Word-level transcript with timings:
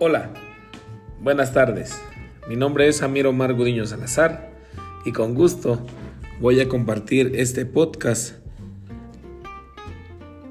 Hola, 0.00 0.30
buenas 1.20 1.52
tardes. 1.52 2.00
Mi 2.48 2.54
nombre 2.54 2.86
es 2.86 3.02
Amiro 3.02 3.30
Omar 3.30 3.54
Gudiño 3.54 3.84
Salazar 3.84 4.48
y 5.04 5.10
con 5.10 5.34
gusto 5.34 5.84
voy 6.40 6.60
a 6.60 6.68
compartir 6.68 7.32
este 7.34 7.66
podcast 7.66 8.36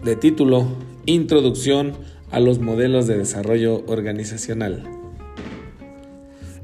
de 0.04 0.18
título 0.18 0.68
Introducción 1.06 1.94
a 2.30 2.42
los 2.42 2.60
modelos 2.60 3.08
de 3.08 3.18
desarrollo 3.18 3.86
organizacional. 3.88 4.84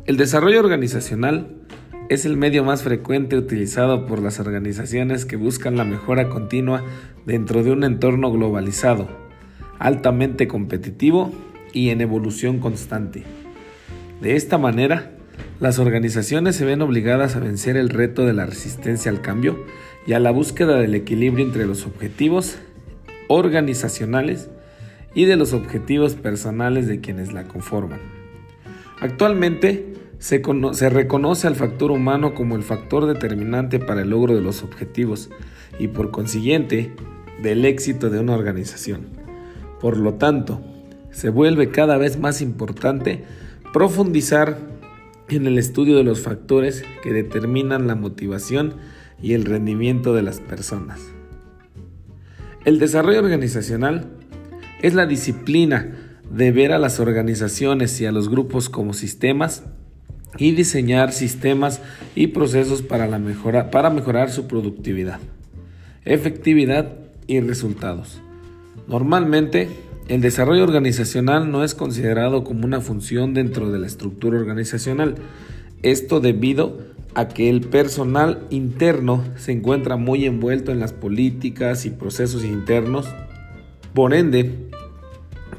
El 0.06 0.18
desarrollo 0.18 0.60
organizacional 0.60 1.56
es 2.10 2.26
el 2.26 2.36
medio 2.36 2.66
más 2.66 2.84
frecuente 2.84 3.38
utilizado 3.38 4.06
por 4.06 4.22
las 4.22 4.42
organizaciones 4.42 5.26
que 5.26 5.38
buscan 5.38 5.78
la 5.78 5.86
mejora 5.86 6.28
continua 6.28 6.84
dentro 7.26 7.64
de 7.64 7.72
un 7.72 7.86
entorno 7.86 8.30
globalizado, 8.30 9.08
altamente 9.80 10.50
competitivo 10.50 11.32
y 11.74 11.90
en 11.90 12.02
evolución 12.02 12.60
constante. 12.60 13.24
De 14.22 14.36
esta 14.36 14.58
manera, 14.58 15.12
las 15.60 15.80
organizaciones 15.80 16.56
se 16.56 16.66
ven 16.66 16.82
obligadas 16.82 17.36
a 17.36 17.40
vencer 17.40 17.76
el 17.76 17.90
reto 17.90 18.26
de 18.26 18.34
la 18.34 18.46
resistencia 18.46 19.12
al 19.12 19.22
cambio 19.22 19.66
y 20.06 20.14
a 20.14 20.20
la 20.20 20.32
búsqueda 20.32 20.78
del 20.78 20.96
equilibrio 20.96 21.46
entre 21.46 21.66
los 21.66 21.86
objetivos 21.86 22.58
organizacionales 23.28 24.50
y 25.16 25.26
de 25.26 25.36
los 25.36 25.54
objetivos 25.54 26.16
personales 26.16 26.88
de 26.88 27.00
quienes 27.00 27.34
la 27.34 27.44
conforman. 27.44 28.00
Actualmente 29.00 29.94
se, 30.20 30.90
reconoce 30.90 31.48
al 31.48 31.56
factor 31.56 31.92
humano 31.92 32.34
como 32.34 32.56
el 32.56 32.64
factor 32.64 33.06
determinante 33.06 33.80
para 33.80 34.02
el 34.02 34.12
logro 34.12 34.36
de 34.36 34.42
los 34.42 34.64
objetivos 34.64 35.30
y 35.80 35.90
por 35.90 36.12
consiguiente 36.12 36.94
del 37.42 37.66
éxito 37.66 38.10
de 38.10 38.20
una 38.20 38.34
organización. 38.34 39.08
Por 39.82 39.98
lo 39.98 40.14
tanto, 40.14 40.62
se 41.14 41.30
vuelve 41.30 41.70
cada 41.70 41.98
vez 41.98 42.20
más 42.20 42.42
importante 42.42 43.24
profundizar 43.72 44.58
en 45.30 45.48
el 45.48 45.58
estudio 45.58 45.96
de 45.96 46.04
los 46.04 46.22
factores 46.22 46.84
que 47.02 47.14
determinan 47.14 47.88
la 47.88 47.96
motivación 47.96 48.74
y 49.22 49.34
el 49.34 49.46
rendimiento 49.46 50.14
de 50.14 50.24
las 50.24 50.42
personas. 50.42 51.00
El 52.66 52.80
desarrollo 52.80 53.20
organizacional 53.20 54.08
es 54.82 54.94
la 54.94 55.06
disciplina 55.06 56.20
de 56.30 56.52
ver 56.52 56.72
a 56.72 56.80
las 56.80 57.00
organizaciones 57.00 58.00
y 58.02 58.06
a 58.06 58.12
los 58.12 58.30
grupos 58.30 58.70
como 58.70 58.94
sistemas 58.94 59.64
y 60.38 60.52
diseñar 60.52 61.12
sistemas 61.12 61.82
y 62.16 62.28
procesos 62.28 62.82
para, 62.82 63.08
la 63.08 63.20
para 63.72 63.90
mejorar 63.90 64.32
su 64.32 64.48
productividad, 64.48 65.20
efectividad 66.06 66.94
y 67.28 67.40
resultados. 67.40 68.22
Normalmente, 68.88 69.70
el 70.08 70.22
desarrollo 70.22 70.64
organizacional 70.64 71.52
no 71.52 71.64
es 71.64 71.76
considerado 71.76 72.44
como 72.44 72.66
una 72.66 72.82
función 72.82 73.34
dentro 73.34 73.72
de 73.72 73.80
la 73.80 73.88
estructura 73.88 74.38
organizacional. 74.38 75.16
Esto 75.82 76.20
debido 76.20 76.78
a 77.16 77.30
que 77.30 77.50
el 77.50 77.62
personal 77.62 78.46
interno 78.50 79.24
se 79.38 79.52
encuentra 79.52 79.96
muy 79.96 80.26
envuelto 80.26 80.72
en 80.72 80.80
las 80.80 80.94
políticas 80.94 81.86
y 81.86 81.92
procesos 81.92 82.44
internos. 82.44 83.08
Por 83.94 84.14
ende, 84.14 84.52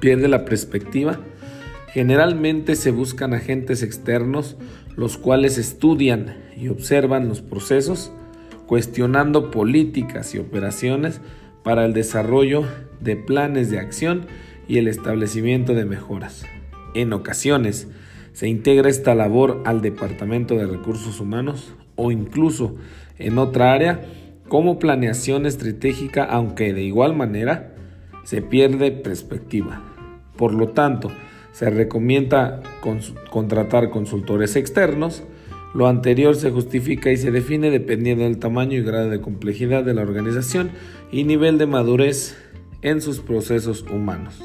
pierde 0.01 0.29
la 0.29 0.45
perspectiva. 0.45 1.21
Generalmente 1.93 2.77
se 2.77 2.91
buscan 2.91 3.35
agentes 3.35 3.83
externos 3.83 4.57
los 4.97 5.17
cuales 5.17 5.59
estudian 5.59 6.37
y 6.57 6.69
observan 6.69 7.29
los 7.29 7.41
procesos, 7.41 8.13
cuestionando 8.67 9.51
políticas 9.51 10.35
y 10.35 10.39
operaciones 10.39 11.21
para 11.65 11.85
el 11.85 11.93
desarrollo 11.93 12.65
de 13.01 13.17
planes 13.17 13.71
de 13.71 13.81
acción 13.81 14.27
y 14.69 14.79
el 14.79 14.87
establecimiento 14.87 15.75
de 15.75 15.85
mejoras. 15.85 16.47
En 16.95 17.13
ocasiones, 17.13 17.89
se 18.33 18.49
integra 18.49 18.89
esta 18.89 19.15
labor 19.15 19.63
al 19.65 19.81
Departamento 19.81 20.55
de 20.55 20.67
Recursos 20.67 21.21
Humanos 21.21 21.75
o 21.97 22.13
incluso 22.13 22.77
en 23.19 23.39
otra 23.39 23.73
área 23.73 24.03
como 24.49 24.79
planeación 24.79 25.47
estratégica, 25.47 26.25
aunque 26.25 26.73
de 26.73 26.83
igual 26.83 27.17
manera 27.17 27.75
se 28.25 28.43
pierde 28.43 28.91
perspectiva. 28.91 29.83
Por 30.37 30.53
lo 30.53 30.71
tanto, 30.71 31.11
se 31.53 31.71
recomienda 31.71 32.61
contratar 33.31 33.91
consultores 33.91 34.57
externos. 34.57 35.23
Lo 35.75 35.89
anterior 35.89 36.37
se 36.37 36.53
justifica 36.53 37.11
y 37.11 37.17
se 37.17 37.33
define 37.33 37.69
dependiendo 37.69 38.23
del 38.23 38.39
tamaño 38.39 38.79
y 38.79 38.83
grado 38.83 39.11
de 39.11 39.21
complejidad 39.21 39.85
de 39.85 39.93
la 39.93 40.03
organización 40.03 40.71
y 41.11 41.25
nivel 41.25 41.59
de 41.59 41.67
madurez 41.67 42.37
en 42.83 43.03
sus 43.03 43.19
procesos 43.19 43.83
humanos. 43.83 44.41